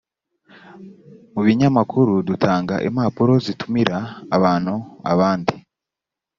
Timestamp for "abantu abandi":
4.35-5.55